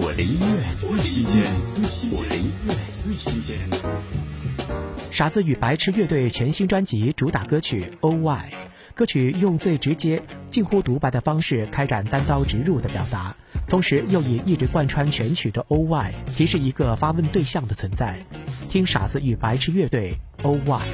[0.00, 1.42] 我的音乐最新鲜，
[2.12, 3.58] 我的音乐最新鲜。
[5.10, 8.52] 傻子与白痴乐队全新专辑主打歌曲《O Y》，
[8.94, 13.34] 歌曲用最直接、近乎独白的方式开展单刀直入的表达，
[13.68, 18.24] 同时又以一直贯穿全曲的 O Y 提示一个发问对象的存在。
[18.68, 20.14] 听傻子与白痴乐队
[20.46, 20.86] 《O Y》。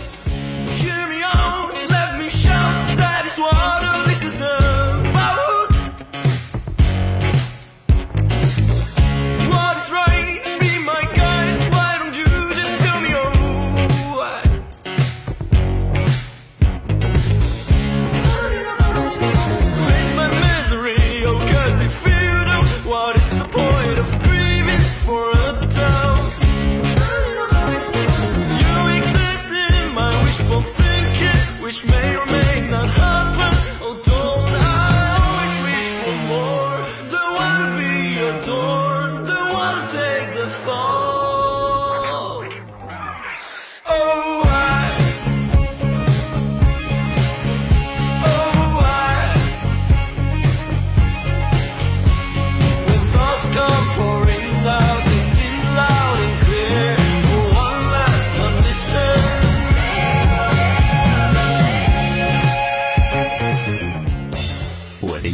[31.74, 33.03] Which may or may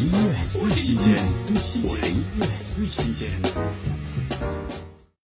[0.00, 1.14] 音乐最新鲜，
[1.84, 3.30] 我的音乐最新鲜。